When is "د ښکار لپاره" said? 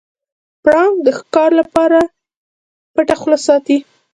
1.05-1.99